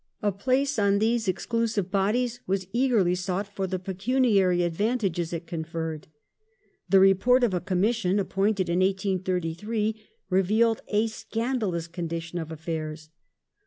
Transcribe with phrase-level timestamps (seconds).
[0.23, 6.07] A place on these exclusive bodies was eagerly sought for the pecuniary advantages it conferred.
[6.89, 10.01] The Report of a Commission appointed in 1833
[10.31, 13.09] revealed a scandalous condition of affairs.